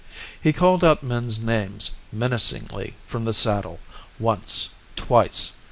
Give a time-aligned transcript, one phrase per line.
[0.41, 3.79] He called out men's names menacingly from the saddle,
[4.17, 5.51] once, twice.